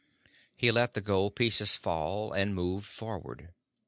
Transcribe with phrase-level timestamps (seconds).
[0.55, 3.49] He let the gold pieces fall, and moved forward.